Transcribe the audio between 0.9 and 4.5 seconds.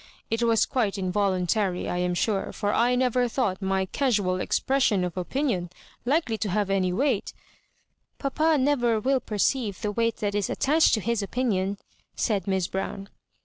in voluntary, I am sure, for I never thought my casual